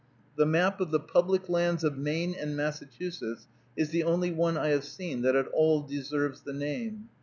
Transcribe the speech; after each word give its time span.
The 0.35 0.47
Map 0.47 0.81
of 0.81 0.89
the 0.89 0.99
Public 0.99 1.47
Lands 1.47 1.83
of 1.83 1.95
Maine 1.95 2.33
and 2.33 2.57
Massachusetts 2.57 3.45
is 3.77 3.91
the 3.91 4.03
only 4.03 4.31
one 4.31 4.57
I 4.57 4.69
have 4.69 4.83
seen 4.83 5.21
that 5.21 5.35
at 5.35 5.45
all 5.49 5.83
deserves 5.83 6.41
the 6.41 6.53
name. 6.53 7.09